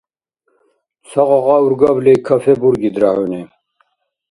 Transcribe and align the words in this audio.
Ца 1.09 1.21
кьакьа-ургабли 1.29 2.13
кафе 2.27 2.53
бургидра 2.61 3.09
хӀуни. 3.15 3.41